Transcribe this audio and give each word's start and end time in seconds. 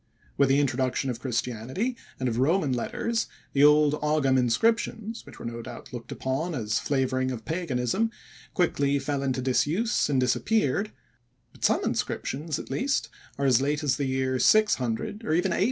With 0.35 0.49
the 0.49 0.59
introduction 0.59 1.11
of 1.11 1.19
Christianity 1.19 1.95
and 2.19 2.27
of 2.27 2.39
Roman 2.39 2.73
letters, 2.73 3.27
the 3.53 3.63
old 3.63 3.93
Ogam 4.01 4.35
inscriptions, 4.35 5.23
which 5.27 5.37
were 5.37 5.45
no 5.45 5.61
doubt 5.61 5.93
looked 5.93 6.11
upon 6.11 6.55
as 6.55 6.79
flavoring 6.79 7.29
of 7.29 7.45
paganism, 7.45 8.09
quickly 8.55 8.97
fell 8.97 9.21
into 9.21 9.43
disuse 9.43 10.09
and 10.09 10.19
disappeared, 10.19 10.91
but 11.53 11.63
some 11.63 11.83
inscriptions 11.83 12.57
at 12.57 12.71
least 12.71 13.09
are 13.37 13.45
as 13.45 13.61
late 13.61 13.83
as 13.83 13.97
the 13.97 14.05
year 14.05 14.39
600 14.39 15.23
or 15.23 15.33
even 15.35 15.51
800. 15.53 15.59